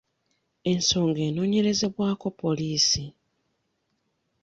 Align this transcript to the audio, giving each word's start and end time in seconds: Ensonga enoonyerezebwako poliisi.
Ensonga 0.71 1.21
enoonyerezebwako 1.29 2.27
poliisi. 2.39 3.05